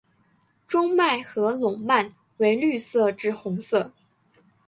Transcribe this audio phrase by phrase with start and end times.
[0.67, 3.93] 中脉和笼蔓为绿色至红色。